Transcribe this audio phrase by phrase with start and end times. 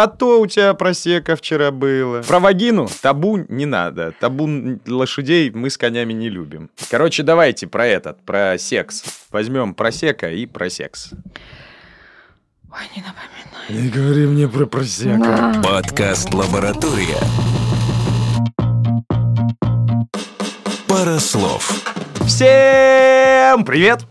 [0.00, 2.22] А то у тебя просека вчера было.
[2.22, 4.12] Про вагину табу не надо.
[4.20, 6.70] Табу лошадей мы с конями не любим.
[6.88, 9.02] Короче, давайте про этот, про секс.
[9.32, 11.10] Возьмем просека и про секс.
[12.70, 13.82] Ой, не напоминай.
[13.82, 15.18] Не говори мне про просека.
[15.18, 15.62] Да.
[15.64, 17.18] Подкаст «Лаборатория».
[20.86, 21.72] Пара слов.
[22.24, 24.06] Всем привет!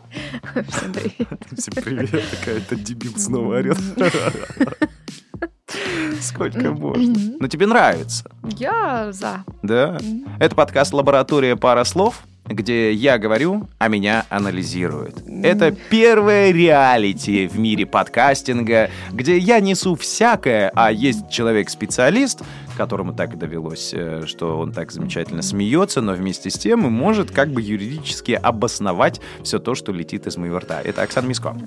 [0.51, 1.39] Всем привет.
[1.57, 3.77] Всем привет, какая-то дебил снова орет.
[6.21, 7.37] Сколько можно?
[7.39, 8.23] Но тебе нравится,
[8.57, 9.43] Я за.
[9.61, 9.97] да?
[10.39, 15.15] Это подкаст «Лаборатория пара слов», где я говорю, а меня анализируют.
[15.43, 22.41] Это первое реалити в мире подкастинга, где я несу всякое, а есть человек-специалист,
[22.77, 27.31] которому так довелось, э, что он так замечательно смеется, но вместе с тем и может
[27.31, 30.81] как бы юридически обосновать все то, что летит из моего рта.
[30.81, 31.57] Это Оксана Миско.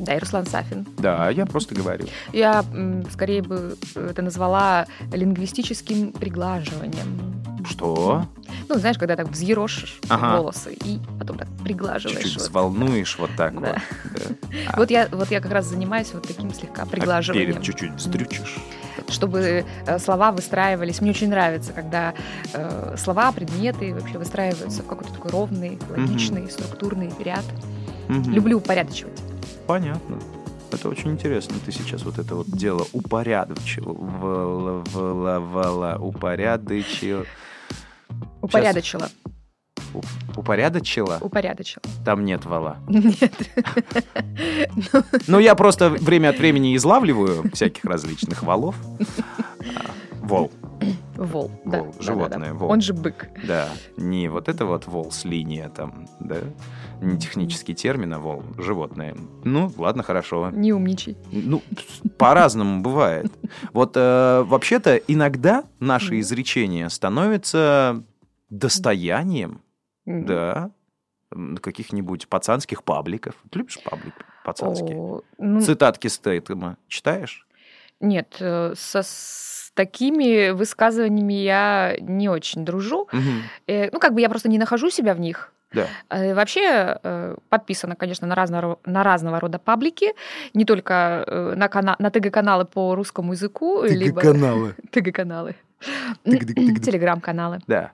[0.00, 0.86] Да, и Руслан Сафин.
[0.98, 2.06] Да, я просто говорю.
[2.32, 2.64] Я
[3.12, 7.42] скорее бы это назвала лингвистическим приглаживанием.
[7.68, 8.24] Что?
[8.68, 10.38] Ну, знаешь, когда так взъерошишь Ага.
[10.38, 12.18] волосы и потом так приглаживаешь.
[12.22, 12.48] Чуть-чуть вот.
[12.48, 13.60] взволнуешь вот так Да.
[13.60, 13.78] вот.
[14.14, 14.34] да.
[14.72, 17.52] А Вот я, вот я как раз занимаюсь вот таким слегка а приглаживанием.
[17.52, 18.56] перед чуть-чуть вздрючишь.
[19.08, 21.00] Чтобы э, слова выстраивались.
[21.00, 22.14] Мне очень нравится, когда
[22.52, 27.44] э, слова, предметы вообще выстраиваются в какой-то такой ровный, логичный, структурный ряд.
[28.08, 28.32] Мгм.
[28.32, 29.18] Люблю упорядочивать.
[29.66, 30.18] Понятно.
[30.70, 31.56] Это очень интересно.
[31.64, 33.84] Ты сейчас вот это вот дело упорядочил.
[33.84, 37.24] Вла- вла- вла- Упорядочил.
[38.42, 39.08] Упорядочила.
[39.24, 39.27] У-
[40.36, 41.18] Упорядочила?
[41.20, 41.82] Упорядочила.
[42.04, 42.78] Там нет вала.
[42.88, 43.32] Нет.
[45.26, 48.76] Ну, я просто время от времени излавливаю всяких различных валов.
[50.20, 50.50] Вол,
[51.16, 51.50] Вол.
[51.64, 52.54] Да, Вол, животное, да, да.
[52.54, 52.70] вол.
[52.70, 53.28] Он же бык.
[53.46, 53.68] да.
[53.96, 56.36] Не вот это вот вол с линия там, да.
[57.00, 59.16] Не технический термин, а вол, животное.
[59.44, 60.50] Ну, ладно, хорошо.
[60.50, 61.16] Не умничай.
[61.32, 61.62] Ну,
[62.18, 63.32] по-разному бывает.
[63.72, 68.04] Вот э, вообще-то иногда наши изречения становятся
[68.50, 69.60] достоянием,
[70.08, 70.70] Да,
[71.60, 73.34] каких-нибудь пацанских пабликов.
[73.50, 74.96] Ты любишь паблик пацанские?
[74.96, 77.46] О, ну, Цитатки Стейтема читаешь?
[78.00, 83.08] Нет, э, со, с такими высказываниями я не очень дружу.
[83.12, 83.42] Мгм.
[83.66, 85.52] Э, Ну, как бы я просто не нахожу себя в них.
[85.72, 85.86] Да.
[86.08, 90.14] Э, Вообще э, подписано, конечно, на разного, на разного рода паблики,
[90.54, 94.20] не только э, на, кана- на ТГ-каналы по русскому языку, либо.
[94.22, 95.54] ТГ-каналы,
[96.24, 96.80] Тык-дык-тык-дык.
[96.80, 97.58] телеграм-каналы.
[97.66, 97.90] Да.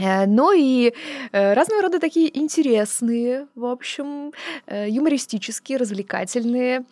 [0.00, 0.92] Э, Но и
[1.32, 4.32] э, разного рода такие интересные, в общем,
[4.66, 6.84] э, юмористические, развлекательные,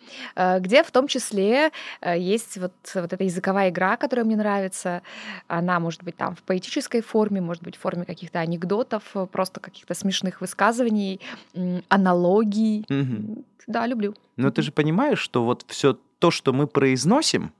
[0.59, 1.71] где в том числе
[2.05, 5.01] есть вот, вот эта языковая игра, которая мне нравится.
[5.47, 9.93] Она может быть там в поэтической форме, может быть в форме каких-то анекдотов, просто каких-то
[9.93, 11.19] смешных высказываний,
[11.89, 12.85] аналогий.
[12.89, 13.43] Мгм.
[13.67, 14.15] Да, люблю.
[14.37, 17.51] Но ты же понимаешь, что вот все то, что мы произносим,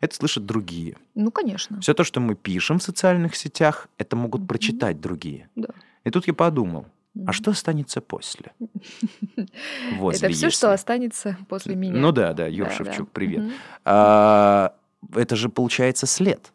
[0.00, 0.96] Это слышат другие.
[1.14, 1.80] Ну, конечно.
[1.80, 4.48] Все то, что мы пишем в социальных сетях, это могут Мгм.
[4.48, 5.48] прочитать другие.
[5.56, 5.68] Да.
[6.04, 6.86] И тут я подумал,
[7.26, 8.52] а что останется после?
[9.92, 10.56] Возле, Это все, если.
[10.56, 11.94] что останется после меня.
[11.94, 12.84] Ну да, да, Юр Да, да.
[12.84, 13.44] Шевчук, привет.
[13.84, 14.74] А,
[15.14, 16.52] это же получается след.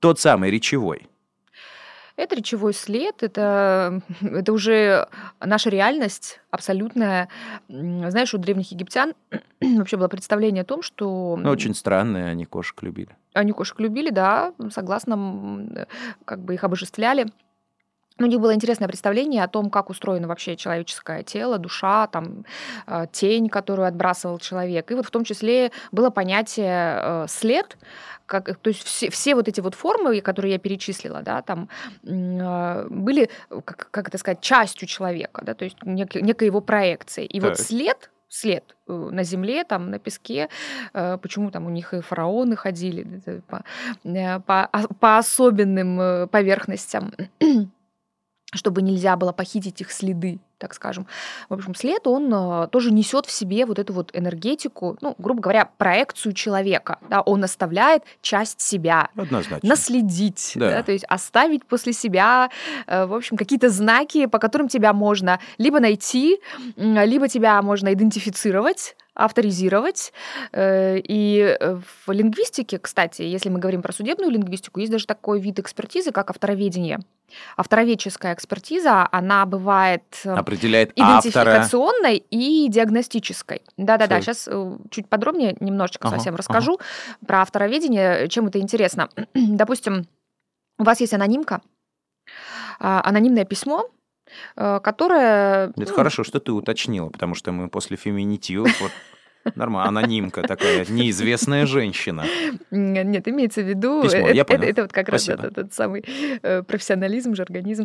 [0.00, 1.06] Тот самый речевой.
[2.16, 5.08] Это речевой след, это, это уже
[5.40, 7.28] наша реальность абсолютная.
[7.68, 9.14] Знаешь, у древних египтян
[9.60, 13.10] вообще было представление о том, что Ну, очень странные, они кошек любили.
[13.34, 15.86] они кошек любили, да, согласно,
[16.24, 17.26] как бы их обожествляли.
[18.18, 22.44] У них было интересное представление о том, как устроено вообще человеческое тело, душа, там,
[22.86, 24.90] э, тень, которую отбрасывал человек.
[24.90, 27.78] И вот в том числе было понятие э, след,
[28.40, 31.68] как, то есть все, все вот эти вот формы, которые я перечислила, да, там
[32.04, 33.28] э, были,
[33.64, 37.26] как, как это сказать, частью человека, да, то есть нек- некой его проекцией.
[37.26, 37.66] И вот Так.
[37.66, 40.48] след, след э, на земле, там, на песке,
[40.94, 43.62] э, почему там у них и фараоны ходили по,
[44.04, 47.12] э, по, о- по особенным поверхностям,
[48.52, 51.06] чтобы нельзя было похитить их следы, так скажем.
[51.48, 55.40] В общем, след, он э, тоже несет в себе вот эту вот энергетику, ну, грубо
[55.40, 56.98] говоря, проекцию человека.
[57.08, 59.68] Да, он оставляет часть себя, Однозначно.
[59.68, 60.70] наследить, Да.
[60.70, 62.50] да, то есть оставить после себя,
[62.86, 66.38] э, в общем, какие-то знаки, по которым тебя можно либо найти,
[66.76, 70.12] либо тебя можно идентифицировать, авторизировать.
[70.52, 75.40] Э, И э, в лингвистике, кстати, если мы говорим про судебную лингвистику, есть даже такой
[75.40, 76.98] вид экспертизы, как автороведение.
[77.56, 81.20] Автороведческая экспертиза, она бывает э, Определяет автора.
[81.20, 83.62] идентификационной и диагностической.
[83.76, 84.48] Да-да-да, сейчас
[84.90, 86.38] чуть подробнее немножечко Ага, совсем ага.
[86.38, 86.80] расскажу
[87.26, 89.08] про автороведение, чем это интересно.
[89.34, 90.06] Допустим,
[90.78, 91.60] у вас есть анонимка,
[92.80, 93.88] а, анонимное письмо,
[94.56, 95.68] э, которое...
[95.68, 98.92] Это ну, хорошо, что ты уточнила, потому что мы после феминитивов вот
[99.56, 102.24] Нормально, анонимка такая, неизвестная женщина.
[102.70, 104.02] Нет, имеется в виду...
[104.02, 104.70] Письмо, э, я это, понял.
[104.70, 105.46] это вот как раз Спасибо.
[105.46, 106.04] этот, этот самый
[106.42, 107.84] э, профессионализм, жаргонизм.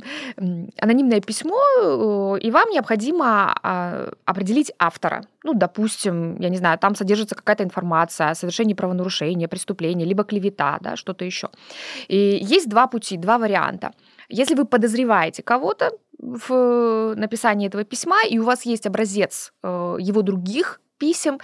[0.80, 5.26] Анонимное письмо, и вам необходимо а, определить автора.
[5.44, 10.78] Ну, допустим, я не знаю, там содержится какая-то информация о совершении правонарушения, преступления, либо клевета,
[10.82, 11.50] да, что-то еще.
[12.08, 13.92] И есть два пути, два варианта.
[14.30, 20.22] Если вы подозреваете кого-то в написании этого письма, и у вас есть образец э, его
[20.22, 21.40] других писем,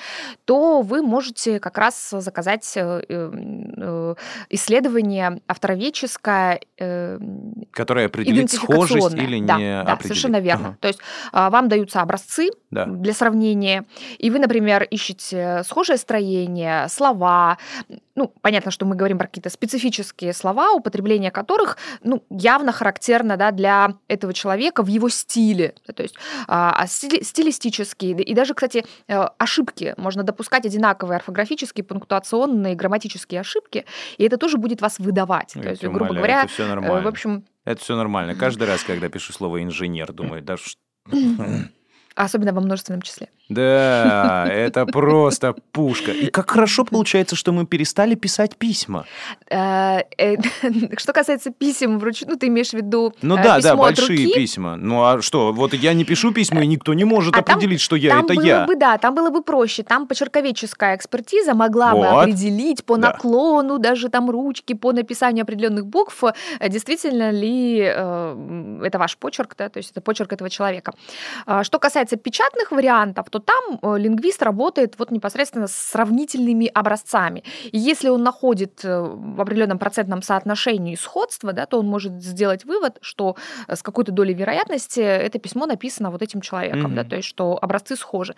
[0.46, 4.16] то вы можете как раз заказать э, э,
[4.50, 7.20] исследование автороведческое, э,
[7.72, 10.02] Которая определит схожесть или да, не да, определит.
[10.02, 10.68] совершенно верно.
[10.70, 11.00] Ага, То есть
[11.32, 12.86] а, вам даются образцы Да.
[12.86, 13.86] для сравнения,
[14.18, 17.58] и вы, например, ищете схожее строение, слова.
[18.16, 23.52] Ну, понятно, что мы говорим про какие-то специфические слова, употребление которых ну, явно характерно да,
[23.52, 25.74] для этого человека в его стиле.
[25.88, 26.16] Да, То есть
[26.48, 29.94] а, а стили- стилистические, и даже, кстати, э, ошибки.
[29.98, 33.86] Можно допускать одинаковые орфографические, пунктуационные, грамматические ошибки,
[34.18, 35.54] и это тоже будет вас выдавать.
[35.56, 37.02] Я То есть, тебя грубо умоляю, говоря, это все э, нормально.
[37.02, 38.36] в общем, Это все нормально.
[38.36, 40.76] Каждый раз, когда пишу слово инженер, думаю, да ш-
[42.16, 43.30] особенно во множественном числе.
[43.50, 46.12] Да, это просто пушка.
[46.12, 49.06] И как хорошо получается, что мы перестали писать письма.
[49.50, 50.38] Э, э,
[50.98, 54.78] Что касается писем вручную, ну, ты имеешь в виду Ну э, да, да, большие письма.
[54.78, 57.98] Ну а что, вот я не пишу письма, и никто не может А определить, что
[57.98, 58.66] я это я.
[58.66, 59.84] бы, да, там было бы проще.
[59.84, 66.24] Там почерковедческая экспертиза могла бы определить по наклону, даже там ручки, по написанию определенных букв,
[66.70, 70.94] действительно ли это ваш почерк, да, то есть это почерк этого человека.
[71.46, 77.44] А Что касается печатных вариантов, то там э, лингвист работает вот непосредственно с сравнительными образцами.
[77.72, 82.64] И если он находит э, в определенном процентном соотношении сходства, да, то он может сделать
[82.64, 83.36] вывод, что
[83.68, 87.10] э, с какой-то долей вероятности это письмо написано вот этим человеком, да, Мгм.
[87.10, 88.36] то есть что образцы схожи.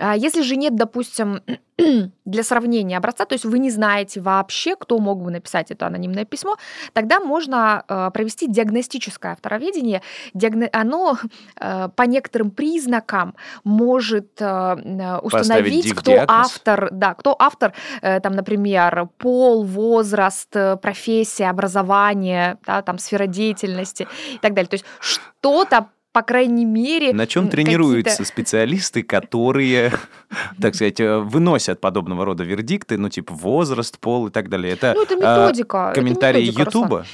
[0.00, 1.40] А Если же нет, допустим,
[2.24, 6.24] для сравнения образца, то есть вы не знаете вообще, кто мог бы написать это анонимное
[6.24, 6.56] письмо,
[6.94, 10.02] тогда можно провести диагностическое автороведение.
[10.34, 11.16] Диагно- Оно
[11.58, 13.34] по некоторым признакам
[13.64, 16.46] может э, э, установить, кто диагноз.
[16.46, 23.26] автор, да, кто автор, э, там, например, пол, возраст, э, профессия, образование, да, там, сфера
[23.26, 24.68] деятельности и так далее.
[24.68, 27.12] То есть что-то по крайней мере...
[27.14, 29.92] На чем тренируются специалисты, которые,
[30.60, 34.74] так сказать, э, выносят подобного рода вердикты, ну, типа возраст, пол и так далее?
[34.74, 35.92] Это Ну, это а, методика.
[35.94, 36.42] комментарии.
[36.42, 37.06] Ютуба?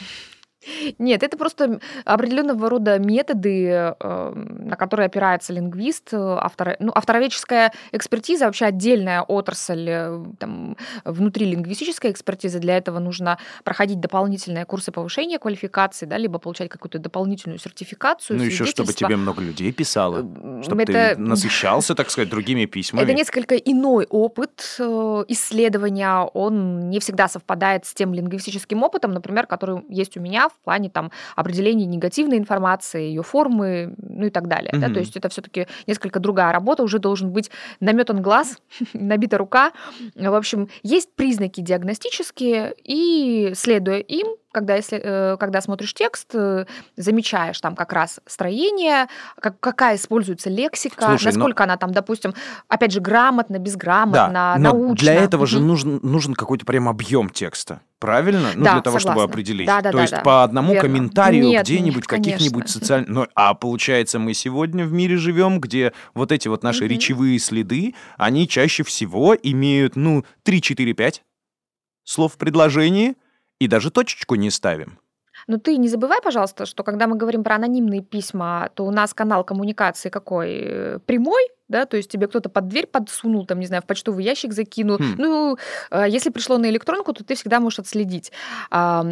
[0.98, 3.66] Нет, это просто определенного рода методы,
[3.98, 6.12] э, на которые опирается лингвист.
[6.12, 6.76] э, Автор...
[6.80, 12.58] Ну, автороведческая экспертиза вообще отдельная отрасль э, там, внутри лингвистической экспертизы.
[12.58, 18.36] Для этого нужно проходить дополнительные курсы повышения квалификации, да, либо получать какую-то дополнительную сертификацию.
[18.38, 20.26] Ну, еще чтобы тебе много людей писало,
[20.62, 23.04] чтобы это- ты насыщался, так сказать, другими письмами.
[23.04, 24.78] Это несколько иной опыт
[25.28, 26.28] исследования.
[26.34, 30.90] Он не всегда совпадает с тем лингвистическим опытом, например, который есть у меня в плане
[30.90, 34.70] там, определения негативной информации, ее формы, ну и так далее.
[34.72, 34.86] да.
[34.86, 34.94] Мгм.
[34.94, 37.50] То есть это все-таки несколько другая работа, уже должен быть
[37.80, 38.58] наметан глаз,
[38.92, 39.72] набита рука.
[40.14, 46.64] В общем, есть признаки диагностические, и следуя им, когда, если, э, когда смотришь текст, э,
[46.96, 49.06] замечаешь там как раз строение,
[49.40, 52.34] как, какая используется лексика, Слушай, но- насколько она там, допустим,
[52.68, 54.94] опять же, грамотно, безграмотно, Да, но научно.
[54.96, 57.80] для этого же нужен, нужен какой-то прям объем текста.
[57.98, 58.50] Правильно?
[58.54, 59.32] Ну, Да, для того, чтобы согласна.
[59.32, 59.66] определить.
[59.66, 60.20] Да, да, То да, есть да.
[60.20, 60.88] по одному Верно.
[60.88, 63.08] комментарию где-нибудь каких-нибудь социальных...
[63.08, 66.92] Ну, а получается, мы сегодня в мире живем, где вот эти вот наши Мгм.
[66.94, 71.22] речевые следы, они чаще всего имеют, ну, 3, 4, 5
[72.04, 73.16] слов в предложении,
[73.58, 74.98] и даже точечку не ставим.
[75.46, 79.14] Но ты не забывай, пожалуйста, что когда мы говорим про анонимные письма, то у нас
[79.14, 80.50] канал коммуникации какой?
[80.50, 84.24] Э, Прямой, да, то есть тебе кто-то под дверь подсунул, там, не знаю, в почтовый
[84.24, 84.96] ящик закинул.
[84.98, 85.14] Хм.
[85.18, 85.58] Ну,
[85.90, 88.32] э, если пришло на электронку, то ты всегда можешь отследить.
[88.70, 89.04] А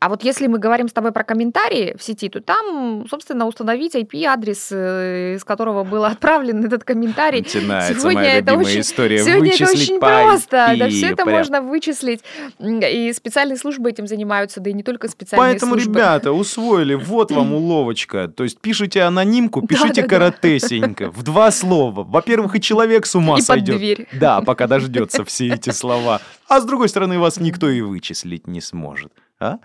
[0.00, 3.94] а вот если мы говорим с тобой про комментарии в сети, то там, собственно, установить
[3.94, 7.40] IP-адрес, э, из которого был отправлен этот комментарий.
[7.40, 9.18] Начинается Сегодня моя это очень- история.
[9.24, 10.50] Сегодня это очень просто.
[10.50, 11.38] Да, IP, все это прям.
[11.38, 12.20] можно вычислить.
[12.60, 15.92] И специальные службы этим занимаются, да и не только специальные Поэтому, службы.
[15.92, 18.28] ребята, усвоили, вот вам уловочка.
[18.28, 20.30] То есть пишите анонимку, пишите Да-да-да.
[20.30, 22.03] коротесенько, в два слова.
[22.04, 23.76] Во-первых, и человек с ума И под сойдет.
[23.76, 24.08] дверь.
[24.12, 26.20] Да, пока дождется все эти слова.
[26.48, 29.12] А с другой стороны, вас никто и вычислить не сможет.
[29.40, 29.58] А?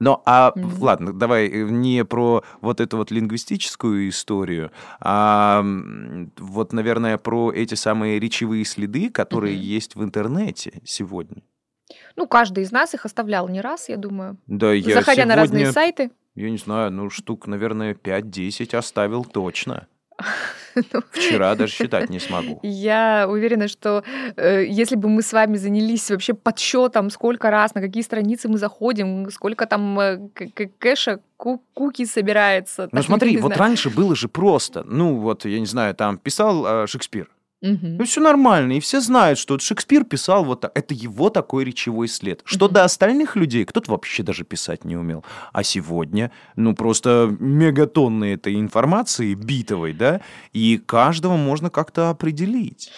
[0.00, 0.82] Но, а, Мгм.
[0.82, 4.70] ладно, давай э, не про вот эту вот лингвистическую историю,
[5.00, 5.64] а
[6.36, 9.62] вот, наверное, про эти самые речевые следы, которые Мгм.
[9.64, 11.42] есть в интернете сегодня.
[12.14, 14.36] Ну, каждый из нас их оставлял не раз, я думаю.
[14.46, 16.10] Да, я Заходя на разные сегодня сайты.
[16.36, 19.88] Я не знаю, ну штук, наверное, 5-10 оставил точно.
[21.12, 22.60] Вчера даже считать не смогу.
[22.62, 24.02] Я уверена, что
[24.36, 28.58] э, если бы мы с вами занялись вообще подсчетом, сколько раз, на какие страницы мы
[28.58, 30.28] заходим, сколько там э,
[30.78, 32.88] кэша, куки собирается.
[32.92, 34.84] Ну смотри, вот раньше было же просто.
[34.84, 37.28] Ну вот, я не знаю, там писал э, Шекспир.
[37.60, 38.04] Угу.
[38.04, 40.72] Все нормально, и все знают, что вот Шекспир писал вот так.
[40.76, 42.40] Это его такой речевой след.
[42.44, 42.74] Что угу.
[42.74, 45.24] до остальных людей, кто-то вообще даже писать не умел.
[45.52, 50.20] А сегодня, ну, просто мегатонны этой информации битовой, да,
[50.52, 52.90] и каждого можно как-то определить.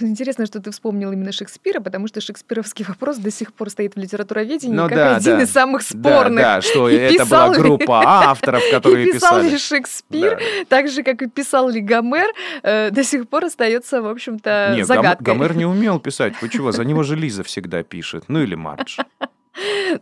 [0.00, 3.98] Интересно, что ты вспомнил именно Шекспира, потому что шекспировский вопрос до сих пор стоит в
[3.98, 5.42] литературоведении ну, как да, один да.
[5.42, 6.42] из самых спорных.
[6.42, 9.50] Да, да что и это была группа авторов, которые и писал писали.
[9.50, 10.64] ли Шекспир, да.
[10.68, 12.28] так же, как и писал ли Гомер,
[12.62, 15.24] э, до сих пор остается, в общем-то, Нет, загадкой.
[15.24, 16.34] Гомер не умел писать.
[16.50, 16.72] Чего?
[16.72, 18.24] За него же Лиза всегда пишет.
[18.28, 18.98] Ну или Мардж.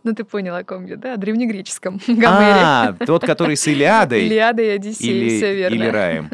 [0.05, 1.15] Ну, ты понял, о ком я, да?
[1.15, 2.25] О древнегреческом Гомере.
[2.27, 4.27] А, тот, который с Илиадой.
[4.27, 5.75] Илиадой и Одиссеей, все верно.
[5.75, 6.31] Или Раем.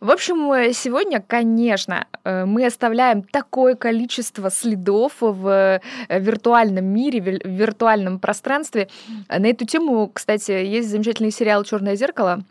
[0.00, 7.20] В общем, э, сегодня, конечно, э, мы оставляем такое количество следов в э, виртуальном мире,
[7.20, 8.88] в виртуальном пространстве.
[9.28, 12.44] На эту тему, кстати, есть замечательный сериал «Черное зеркало»,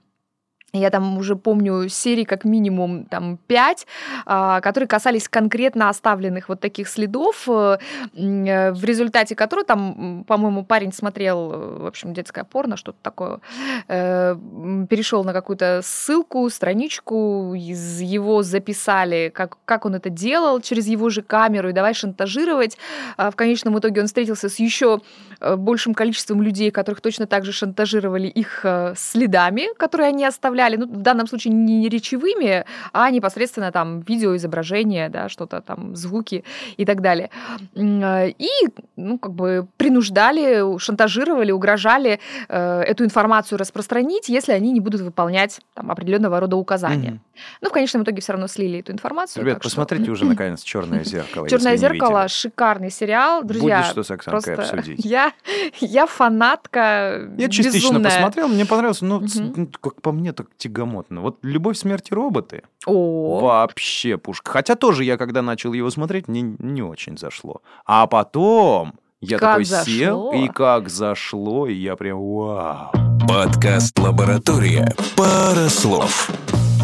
[0.74, 3.86] я там уже помню серии как минимум там пять,
[4.26, 7.78] а, которые касались конкретно оставленных вот таких следов, э,
[8.16, 13.40] э, в результате которых там, по-моему, парень смотрел, э, в общем, детское порно, что-то такое,
[13.88, 21.10] перешел на какую-то ссылку, страничку, из его записали, как, как он это делал через его
[21.10, 22.78] же камеру, и давай шантажировать.
[23.18, 25.02] А в конечном итоге он встретился с еще
[25.40, 28.66] большим количеством людей, которых точно так же шантажировали их
[28.96, 35.10] следами, которые они оставляли оставляли, ну, в данном случае не речевыми, а непосредственно там видеоизображения,
[35.10, 36.44] да, что-то там, звуки
[36.78, 37.30] и так далее.
[37.76, 38.50] Э, и,
[38.96, 45.62] ну, как бы принуждали, шантажировали, угрожали э, эту информацию распространить, если они не будут выполнять
[45.74, 47.12] там определенного рода указания.
[47.12, 47.33] Mm-hmm.
[47.62, 49.44] Ну, в конечном итоге все равно слили эту информацию.
[49.44, 50.12] Ребят, посмотрите что...
[50.14, 51.50] уже наконец Черное зеркало.
[51.50, 53.80] Черное зеркало шикарный сериал, друзья.
[53.80, 54.76] Будет что с Оксанкой просто...
[54.78, 55.04] обсудить.
[55.14, 55.34] Я,
[55.80, 57.30] я фанатка.
[57.38, 58.12] Я частично безумная.
[58.12, 59.70] посмотрел, мне понравилось, но угу.
[59.82, 61.22] как по мне, так тягомотно.
[61.22, 63.40] Вот «Любовь, смерти роботы» О.
[63.40, 64.52] вообще пушка.
[64.52, 67.62] Хотя тоже я, когда начал его смотреть, мне не очень зашло.
[67.86, 69.94] А потом я как такой зашло.
[69.94, 72.92] сел, и как зашло, и я прям вау.
[73.28, 74.94] Подкаст «Лаборатория.
[75.16, 76.30] Пара слов».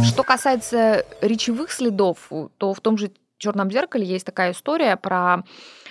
[0.04, 5.44] Что касается речевых следов, то в том же «Черном зеркале» есть такая история про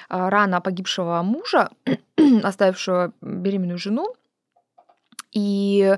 [0.09, 1.71] а, рано погибшего мужа,
[2.43, 4.15] оставившего беременную жену,
[5.33, 5.97] и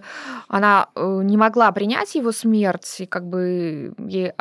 [0.48, 4.32] она э, не могла принять его смерть, и как бы ей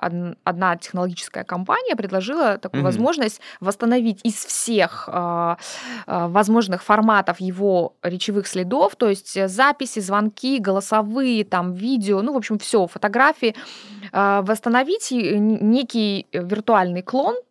[0.44, 2.86] одна технологическая компания предложила такую mm-hmm.
[2.86, 5.56] возможность восстановить из всех э,
[6.08, 12.38] э, возможных форматов его речевых следов, то есть записи, звонки, голосовые, там видео, ну в
[12.38, 13.56] общем все, фотографии,
[14.12, 17.49] восстановить некий виртуальный клон Э,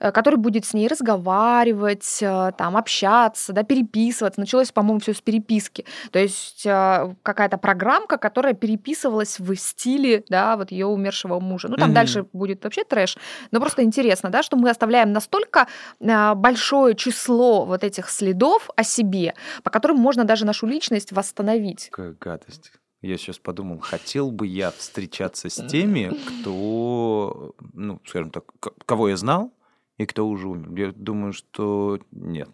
[0.00, 4.40] который будет с ней разговаривать, э, там, общаться, да, переписываться.
[4.40, 5.84] Началось, по-моему, все с переписки.
[6.10, 11.68] То есть э, какая-то программка, которая переписывалась в стиле, да, вот ее умершего мужа.
[11.68, 11.94] Ну, там mm-hmm.
[11.94, 13.16] дальше будет вообще трэш.
[13.50, 15.66] Но просто интересно, да, что мы оставляем настолько
[16.00, 21.88] большое число вот этих следов о себе, по которым можно даже нашу личность восстановить.
[21.90, 22.72] Какая гадость.
[23.02, 26.10] Я сейчас подумал, хотел бы я встречаться с теми,
[26.40, 28.44] кто, ну, скажем так,
[28.84, 29.52] кого я знал
[29.98, 30.70] и кто уже умер.
[30.78, 32.48] Я думаю, что нет.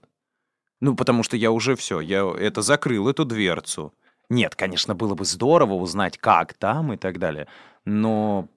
[0.80, 3.94] Ну, потому что я уже все, я это закрыл, эту дверцу.
[4.28, 7.46] Нет, конечно, было бы здорово узнать, как там и так далее,
[7.84, 8.48] но...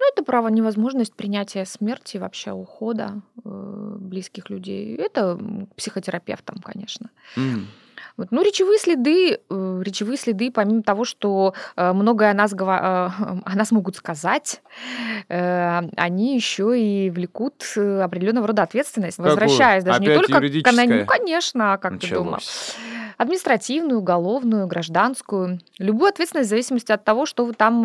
[0.00, 4.96] Ну, это право невозможность принятия смерти, вообще ухода э, близких людей.
[4.96, 5.38] Это
[5.76, 7.10] психотерапевтам, конечно.
[7.36, 7.66] Mm.
[8.16, 8.28] Вот.
[8.30, 13.42] Ну, речевые следы, э, речевые следы, помимо того, что э, многое о нас, э, о
[13.54, 14.62] нас могут сказать,
[15.28, 19.34] они еще и влекут определенного рода ответственность, Какую?
[19.34, 20.40] возвращаясь даже Опять не только
[20.70, 22.10] к Ну, конечно, а как Началось.
[22.10, 22.38] ты думал?
[23.16, 25.60] Административную, уголовную, гражданскую.
[25.78, 27.82] Любую ответственность в зависимости от того, что вы там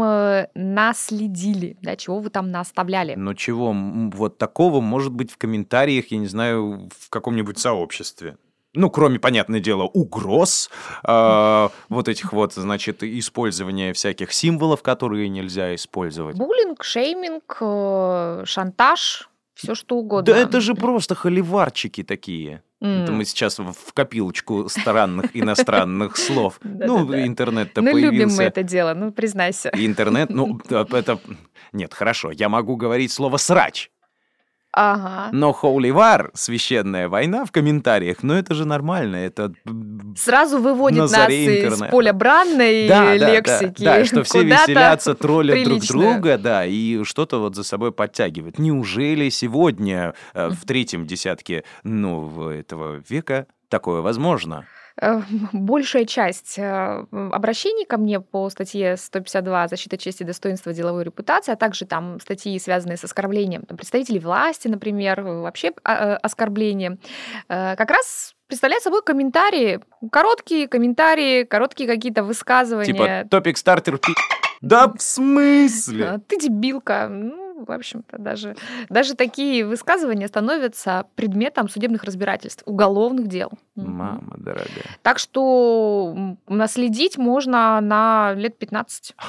[0.55, 3.15] наследили, да, чего вы там наставляли.
[3.15, 8.38] Но чего вот такого может быть в комментариях, я не знаю, в каком-нибудь сообществе?
[8.75, 10.70] Ну, кроме, понятное дело, угроз,
[11.03, 16.38] э, вот этих вот, значит, использования всяких символов, которые нельзя использовать.
[16.38, 20.34] Буллинг, шейминг, э, шантаж, все что угодно.
[20.34, 22.62] Да это же просто холиварчики такие.
[22.84, 23.03] Mm.
[23.03, 26.60] Это мы сейчас в копилочку странных иностранных слов.
[26.62, 28.05] Ну, интернет-то появился.
[28.05, 29.70] Ну, любим мы это дело, ну, признайся.
[29.74, 31.20] Интернет, ну, это...
[31.72, 33.89] Нет, хорошо, я могу говорить слово «срач».
[34.77, 35.29] Ага.
[35.32, 39.53] Но War, священная война в комментариях, ну это же нормально, это...
[40.17, 43.84] Сразу выводит На нас из поля бранной Да, да, да, лексики.
[43.84, 46.13] да, что все веселятся, троллят друг приличную.
[46.13, 48.60] друга, да, и что-то вот за собой подтягивают.
[48.60, 54.65] Неужели сегодня, э, в третьем десятке нового этого века, такое возможно?
[55.02, 55.22] Э,
[55.54, 61.56] Большая часть э, обращений ко мне по статье 152 «Защита чести, достоинства, деловой репутации», а
[61.56, 67.00] также там статьи, связанные с оскорблением там, представителей власти, например, э, вообще а, оскорблением,
[67.50, 69.80] э, как раз представляют собой комментарии,
[70.12, 72.86] короткие комментарии, короткие какие-то высказывания.
[72.86, 74.14] Типа топик стартер пи...
[74.62, 76.06] Да в смысле?
[76.06, 77.08] А, Ты дебилка.
[77.10, 78.56] Ну, в общем-то, даже,
[78.90, 83.52] даже такие высказывания становятся предметом судебных разбирательств, уголовных дел.
[83.75, 84.86] Мама дорогая.
[85.01, 86.15] Так что
[86.48, 89.15] наследить можно на лет 15.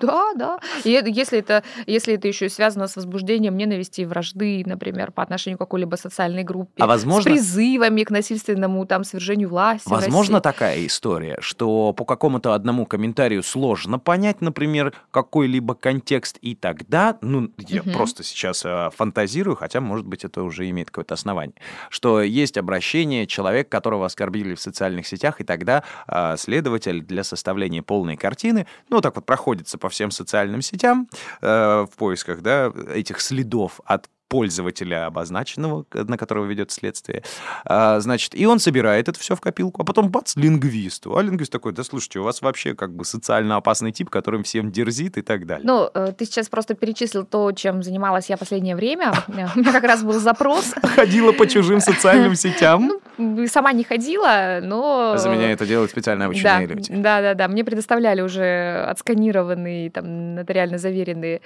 [0.00, 0.58] Да, да.
[0.84, 5.58] И если это, если это еще связано с возбуждением ненависти и вражды, например, по отношению
[5.58, 9.88] к какой-либо социальной группе, А возможно- с призывами к насильственному там свержению власти.
[9.88, 17.16] Возможно такая история, что по какому-то одному комментарию сложно понять, например, какой-либо контекст, и тогда,
[17.20, 17.92] ну, я Мгм.
[17.92, 21.54] просто сейчас э, фантазирую, хотя, может быть, это уже имеет какое-то основание,
[21.90, 27.82] что есть обращение человека, которого оскорбили в социальных сетях, и тогда э, следователь для составления
[27.82, 31.08] полной картины, ну, так вот проходится по всем социальным сетям
[31.42, 37.22] э, в поисках, да, этих следов от пользователя обозначенного, на которого ведет следствие.
[37.64, 41.16] А, значит, и он собирает это все в копилку, а потом бац, лингвисту.
[41.16, 44.72] А лингвист такой, да слушайте, у вас вообще как бы социально опасный тип, которым всем
[44.72, 45.64] дерзит и так далее.
[45.64, 49.12] Ну, э, ты сейчас просто перечислил то, чем занималась я последнее время.
[49.28, 50.74] У меня как раз был запрос.
[50.82, 52.90] Ходила по чужим социальным сетям.
[53.18, 55.16] Ну, сама не ходила, но...
[55.16, 56.92] За меня это делают специально обученные люди.
[56.92, 57.48] да, да, да.
[57.48, 61.40] Мне предоставляли уже отсканированные, там, нотариально заверенные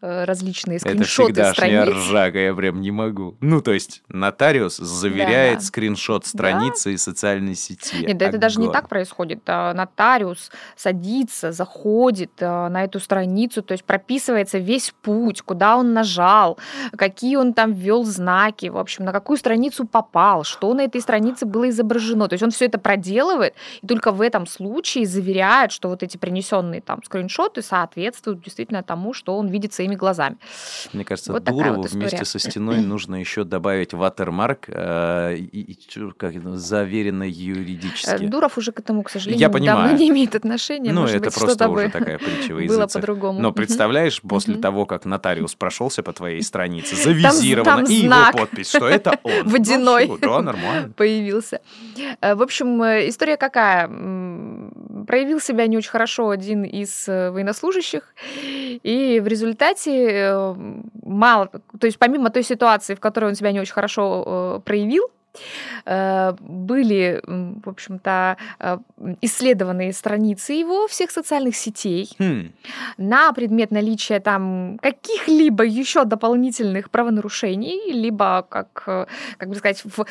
[0.00, 1.84] э, различные скриншоты всегдашняя
[2.20, 3.36] ржака, я прям не могу.
[3.40, 5.64] Ну, то есть нотариус заверяет Да.
[5.64, 8.06] скриншот страницы из социальной сети.
[8.06, 9.40] Нет, да это даже не так происходит.
[9.46, 15.92] А, Нотариус садится, заходит а, на эту страницу, то есть прописывается весь путь, куда он
[15.92, 16.58] нажал,
[16.96, 21.46] какие он там ввел знаки, в общем, на какую страницу попал, что на этой странице
[21.46, 22.28] было изображено.
[22.28, 26.16] То есть он все это проделывает, и только в этом случае заверяет, что вот эти
[26.16, 30.36] принесенные там скриншоты соответствуют действительно тому, что он видит своими глазами.
[30.92, 35.78] Мне кажется, Вот Дурову вот вместе со стеной нужно еще добавить ватермарк э, и, и
[36.16, 38.26] как заверено юридически.
[38.26, 40.92] Дуров уже к этому, к сожалению, Я давно не имеет отношения.
[40.92, 43.40] Ну, Может это быть, просто уже такая притча во было по-другому.
[43.40, 48.88] Но представляешь, после того, как нотариус прошелся по твоей странице, завизировано, и его подпись, что
[48.88, 49.32] это он.
[49.44, 50.04] Ну, Водяной.
[50.06, 50.92] всё, Да, нормально.
[50.96, 51.60] появился.
[52.20, 53.88] Э, В общем, э, история какая?
[55.06, 58.02] Проявил себя не очень хорошо один из э, военнослужащих,
[58.82, 60.54] и в результате
[61.02, 65.04] мало, то есть помимо той ситуации, в которой он себя не очень хорошо э, проявил,
[65.84, 68.78] э, были, в общем-то, э,
[69.20, 72.52] исследованы страницы его всех социальных сетей Хм,
[72.96, 78.70] на предмет наличия там каких-либо еще дополнительных правонарушений, либо, как,
[79.36, 80.06] как бы сказать, в,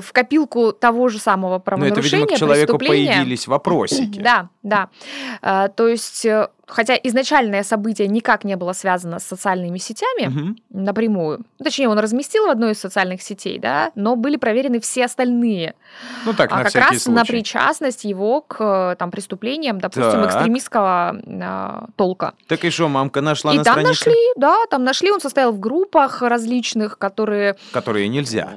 [0.00, 4.20] в копилку того же самого Ну, это, правонарушения, видимо, к человеку появились вопросики.
[4.20, 4.88] Да, да.
[5.68, 6.26] То есть,
[6.68, 10.56] хотя изначальное событие никак не было связано с социальными сетями Мгм.
[10.70, 15.04] напрямую, ну, точнее, он разместил в одной из социальных сетей, да, но были проверены все
[15.06, 15.74] остальные,
[16.24, 17.32] Ну так, а на как всякий раз на случай.
[17.32, 20.26] причастность его к э, там преступлениям, допустим, Так.
[20.26, 22.34] экстремистского э, толка.
[22.46, 25.52] Так и что, мамка нашла И на там странице, нашли, да, там нашли, он состоял
[25.52, 28.48] в группах различных, которые, которые нельзя.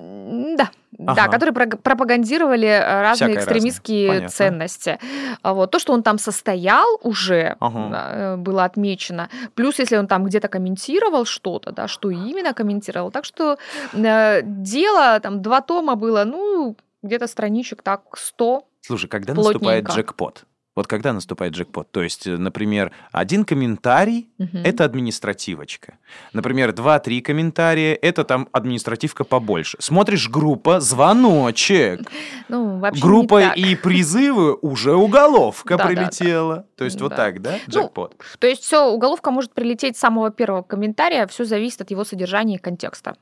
[1.01, 1.31] М, да, Ага.
[1.31, 4.19] которые пропагандировали э, разные Всякое экстремистские разное.
[4.19, 4.35] Понятно.
[4.35, 4.99] ценности.
[5.41, 5.71] А Вот.
[5.71, 8.09] То, что он там состоял уже, Ага.
[8.13, 9.29] э, было отмечено.
[9.55, 13.11] Плюс, если он там где-то комментировал что-то, да, что именно комментировал.
[13.11, 13.57] Так что
[13.93, 18.63] э, дело, там два тома было, ну, где-то страничек так 100.
[18.81, 19.91] Слушай, когда наступает Плотненько.
[19.93, 20.43] джекпот?
[20.73, 21.91] Вот когда наступает джекпот?
[21.91, 24.60] То есть, э, например, один комментарий Мгм.
[24.63, 25.97] это административочка.
[26.31, 29.77] Например, 2-3 комментария это там административка побольше.
[29.81, 32.01] Смотришь группа, звоночек.
[32.47, 36.65] Ну, вообще Группа и призывы уже уголовка прилетела.
[36.82, 37.15] То есть вот Да.
[37.15, 37.52] так, да?
[37.67, 38.15] Ну, Джекпот.
[38.39, 42.56] То есть все, уголовка может прилететь с самого первого комментария, все зависит от его содержания
[42.56, 43.13] и контекста.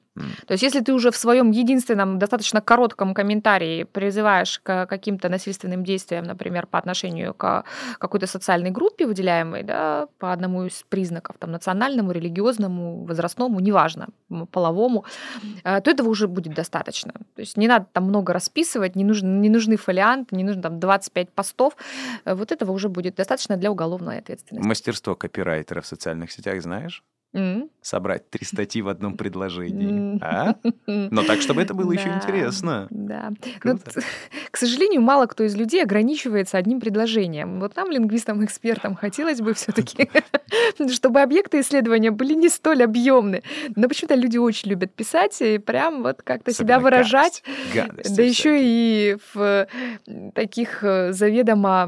[0.48, 5.84] То есть если ты уже в своем единственном, достаточно коротком комментарии призываешь к каким-то насильственным
[5.84, 7.64] действиям, например, по отношению к
[8.00, 14.08] какой-то социальной группе выделяемой, да, по одному из признаков, там, национальному, религиозному, возрастному, неважно,
[14.52, 15.06] половому,
[15.64, 17.12] э, то этого уже будет достаточно.
[17.36, 20.80] То есть не надо там много расписывать, не, нужен, не нужны фолианты, не нужно там
[20.80, 21.74] 25 постов.
[22.26, 24.68] Э, Вот этого уже будет достаточно для уголовной ответственности.
[24.68, 27.04] Мастерство копирайтера в социальных сетях знаешь?
[27.82, 30.20] Собрать три статьи в одном предложении?
[30.24, 30.56] А?
[30.86, 32.88] Но так, чтобы это было еще интересно.
[32.90, 33.30] Да.
[33.64, 34.02] Ну, Круто.
[34.52, 37.60] к сожалению, мало кто из людей ограничивается одним предложением.
[37.60, 40.10] Вот нам, лингвистам, экспертам, хотелось бы все-таки,
[40.92, 43.44] чтобы объекты исследования были не столь объемны.
[43.76, 47.44] Но почему-то люди очень любят писать и прям вот как-то себя выражать.
[47.74, 49.68] гадости Да еще и в
[50.08, 51.88] э, таких э, заведомо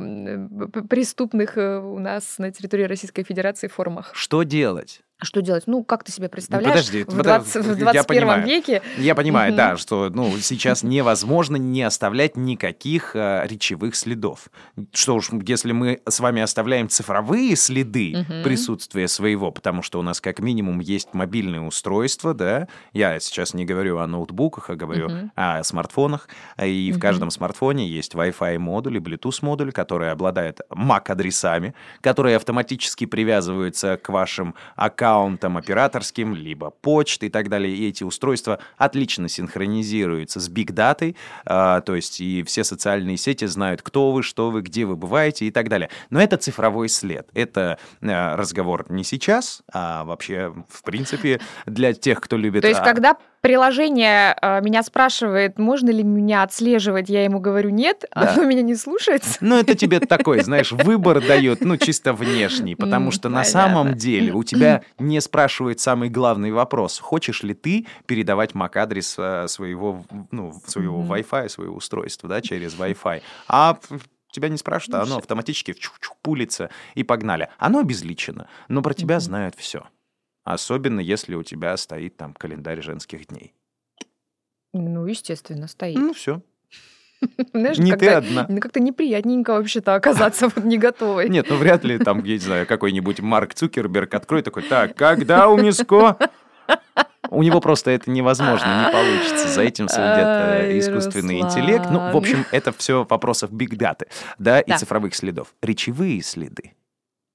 [0.71, 4.12] п- преступных э, у нас на территории Российской Федерации формах.
[4.13, 5.01] Что делать?
[5.24, 5.66] Что делать?
[5.68, 8.48] Ну, как ты себе представляешь подожди, в, подо- 20 в я 21 понимаю.
[8.48, 8.82] веке?
[8.98, 14.50] Я понимаю, да, что ну, сейчас невозможно не оставлять никаких э, речевых следов.
[14.94, 20.20] Что уж, если мы с вами оставляем цифровые следы присутствия своего, потому что у нас
[20.22, 25.64] как минимум есть мобильные устройства, да, я сейчас не говорю о ноутбуках, а говорю о
[25.64, 26.30] смартфонах,
[26.60, 33.06] и в каждом смартфоне есть Wi-Fi модуль и Bluetooth модуль, который обладает MAC-адресами, которые автоматически
[33.06, 35.11] привязываются к вашим аккаунтам
[35.58, 37.76] операторским, либо почты и так далее.
[37.76, 40.50] И эти устройства отлично синхронизируются с
[41.45, 45.45] а, то есть и все социальные сети знают, кто вы, что вы, где вы бываете
[45.45, 45.89] и так далее.
[46.10, 47.28] Но это цифровой след.
[47.34, 52.62] Это а, разговор не сейчас, а вообще, в принципе, для тех, кто любит...
[52.62, 57.69] То есть, а, когда приложение э, меня спрашивает, можно ли меня отслеживать, я ему говорю
[57.69, 58.34] нет, Да.
[58.34, 59.38] оно меня не слушается.
[59.41, 64.34] Ну, это тебе такой, знаешь, выбор дает, ну, чисто внешний, потому что на самом деле
[64.34, 70.54] у тебя не спрашивают самый главный вопрос, хочешь ли ты передавать MAC-адрес э, своего, ну,
[70.65, 71.01] своего.
[71.01, 73.77] Wi-Fi, своего устройства, да, через Wi-Fi, а
[74.32, 75.75] тебя не спрашивают, а оно автоматически
[76.21, 77.49] пулится и погнали.
[77.58, 79.84] Оно обезличено, но про тебя знают все.
[80.43, 83.54] Особенно если у тебя стоит там календарь женских дней.
[84.73, 85.97] Ну, естественно, стоит.
[85.97, 86.41] Ну, все.
[87.54, 88.45] Знаешь, Не ты одна.
[88.49, 91.30] ну, как-то неприятненько вообще-то оказаться вот не готовой.
[91.30, 95.47] Нет, ну вряд ли там, я не знаю, какой-нибудь Марк Цукерберг откроет такой, так, когда
[95.49, 96.17] у Миско?
[97.30, 99.47] У него просто это невозможно, не получится.
[99.47, 101.86] За этим следит э, искусственный интеллект.
[101.91, 104.08] Ну, в общем, это все вопросов биг даты,
[104.39, 104.77] да, и Да.
[104.77, 105.54] цифровых следов.
[105.62, 106.73] Речевые следы.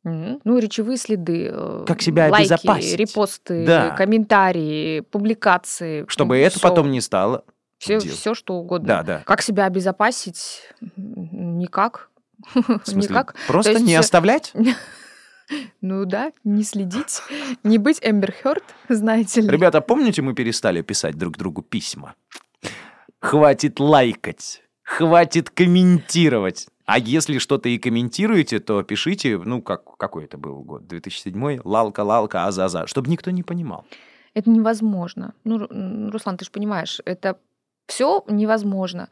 [0.08, 1.50] Ну, речевые следы.
[1.52, 2.96] э, Как себя лайки, обезопасить?
[2.96, 3.90] репосты, Да.
[3.90, 6.04] комментарии, публикации.
[6.08, 6.68] Чтобы это всё.
[6.68, 7.44] потом не стало.
[7.78, 8.12] Все, дел.
[8.12, 8.86] все, что угодно.
[8.86, 9.22] Да, да.
[9.26, 10.62] Как себя обезопасить?
[10.96, 12.10] Никак.
[12.54, 13.34] В смысле, Никак.
[13.48, 14.52] просто есть не всё- оставлять?
[15.80, 17.20] Ну да, не следить,
[17.62, 19.48] не быть Эмбер Хёрд, знаете ли.
[19.48, 22.14] Ребята, помните, мы перестали писать друг другу письма?
[23.20, 26.66] Хватит лайкать, хватит комментировать.
[26.86, 32.00] А если что-то и комментируете, то пишите, ну, как, какой это был год, 2007 лалка,
[32.04, 33.84] лалка, азаза, чтобы никто не понимал.
[34.34, 35.34] Это невозможно.
[35.44, 35.66] Ну,
[36.10, 37.38] Руслан, ты же понимаешь, это
[37.86, 39.08] все невозможно.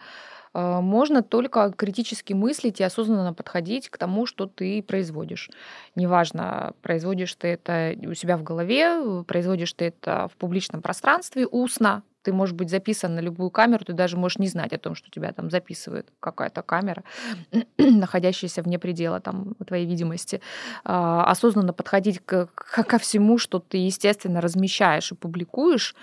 [0.54, 5.50] Э, Можно только критически мыслить и осознанно подходить к тому, что ты производишь.
[5.96, 12.02] Неважно, производишь ты это у себя в голове, производишь ты это в публичном пространстве, устно.
[12.24, 15.10] Ты можешь быть записан на любую камеру, ты даже можешь не знать о том, что
[15.10, 17.04] тебя там записывает какая-то камера,
[17.78, 20.40] находящаяся вне предела там, твоей видимости.
[20.84, 25.94] А, Осознанно подходить к- ко всему, что ты, естественно, размещаешь и публикуешь,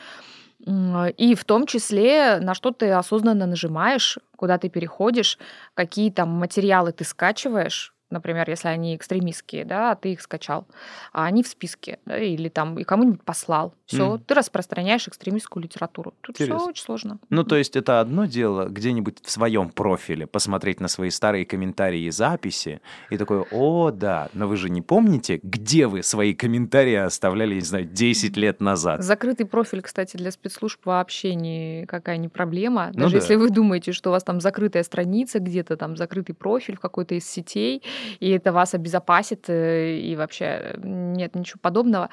[0.68, 5.40] и в том числе, на что ты осознанно нажимаешь, куда ты переходишь,
[5.74, 10.68] какие там материалы ты скачиваешь, например, если они экстремистские, да, а ты их скачал,
[11.14, 13.74] а они в списке, да, или там и кому-нибудь послал.
[13.86, 14.20] Все, Мгм.
[14.26, 16.14] ты распространяешь экстремистскую литературу.
[16.22, 17.20] Тут все очень сложно.
[17.30, 22.02] Ну, то есть это одно дело где-нибудь в своем профиле посмотреть на свои старые комментарии
[22.04, 26.96] и записи и такое, о, да, но вы же не помните, где вы свои комментарии
[26.96, 29.04] оставляли, не знаю, 10 лет назад?
[29.04, 32.92] Закрытый профиль, кстати, для спецслужб вообще никакая не проблема.
[32.94, 33.20] Ну Даже да.
[33.22, 37.16] если вы думаете, что у вас там закрытая страница, где-то там закрытый профиль в какой-то
[37.16, 37.82] из сетей,
[38.20, 42.10] и это вас обезопасит, э, и вообще э, нет ничего подобного.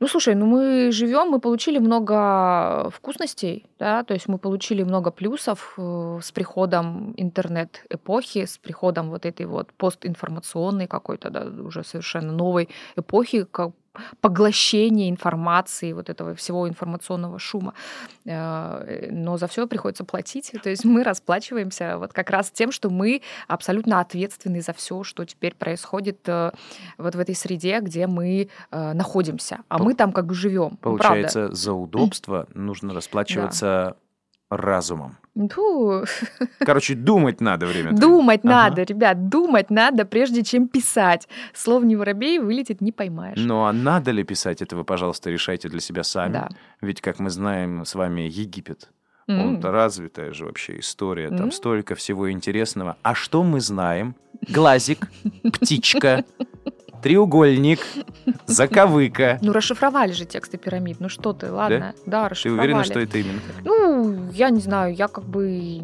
[0.00, 5.10] Ну, слушай, ну мы живем, мы получили много вкусностей, да, то есть мы получили много
[5.10, 12.32] плюсов э, с приходом интернет-эпохи, с приходом вот этой вот постинформационной какой-то, да, уже совершенно
[12.32, 13.46] новой эпохи,
[14.20, 17.74] поглощение информации, вот этого всего информационного шума.
[18.24, 20.52] Э, Но за все приходится платить.
[20.62, 25.24] То есть мы расплачиваемся вот как раз тем, что мы абсолютно ответственны за все, что
[25.24, 26.52] теперь происходит э,
[26.98, 29.60] вот в этой среде, где мы э, находимся.
[29.68, 30.70] А Пол- мы там как бы живем.
[30.70, 31.02] Ну, правда.
[31.02, 33.96] Получается, за удобство нужно расплачиваться
[34.56, 35.16] разумом.
[35.50, 36.04] Фу,
[36.60, 37.92] Короче, думать надо время.
[37.92, 38.48] думать Ага.
[38.54, 41.28] надо, ребят, думать надо, прежде чем писать.
[41.52, 43.36] Слов не воробей, вылетит не поймаешь.
[43.38, 46.32] Ну а надо ли писать, это вы, пожалуйста, решайте для себя сами.
[46.34, 46.48] Да.
[46.80, 48.90] Ведь, как мы знаем с вами, Египет,
[49.26, 49.40] М.
[49.40, 51.52] он-то развитая же вообще история, там М.
[51.52, 52.96] столько всего интересного.
[53.02, 54.14] А что мы знаем?
[54.48, 55.08] Глазик,
[55.42, 56.24] птичка,
[57.04, 57.80] треугольник,
[58.46, 59.38] заковыка.
[59.42, 61.00] Ну, расшифровали же тексты пирамид.
[61.00, 61.94] Ну что ты, ладно.
[62.06, 62.60] Да, Ты расшифровали.
[62.62, 63.40] уверена, что это именно?
[63.62, 65.80] Ну, я не знаю, я как бы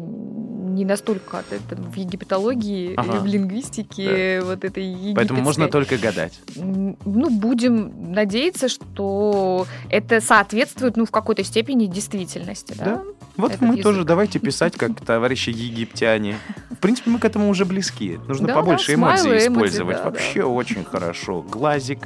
[0.75, 3.19] не настолько это, в египтологии Ага.
[3.19, 5.15] в лингвистике вот этой египетской.
[5.15, 6.39] Поэтому можно только гадать.
[6.55, 6.95] Ну,
[7.29, 12.85] будем надеяться, что это соответствует, ну, в какой-то степени действительности, да?
[12.85, 13.01] Да.
[13.37, 13.83] Вот Этот мы язык.
[13.83, 16.35] тоже давайте писать, как товарищи египтяне.
[16.69, 18.19] В принципе, мы к этому уже близки.
[18.27, 19.97] Нужно Да, побольше да, эмодзи смайлы, использовать.
[19.97, 21.41] да, Вообще очень хорошо.
[21.41, 21.99] Глазик,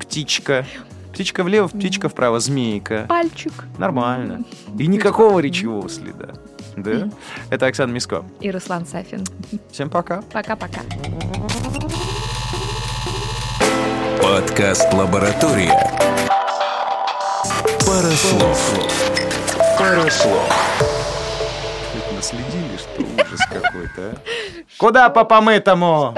[0.00, 0.66] птичка.
[1.12, 3.06] Птичка влево, птичка вправо, змейка.
[3.08, 3.52] Пальчик.
[3.78, 4.44] Нормально.
[4.78, 6.34] И никакого речевого следа.
[6.76, 7.08] Да?
[7.50, 8.24] Это Оксана Миско.
[8.40, 9.24] И Руслан Сафин.
[9.70, 10.22] Всем пока.
[10.32, 10.80] Пока-пока.
[14.22, 15.72] Подкаст «Лаборатория».
[17.86, 18.58] Парослов.
[19.78, 20.52] Парослов.
[22.14, 24.14] Наследили, что ужас какой-то, а?
[24.78, 26.14] Куда по помытому?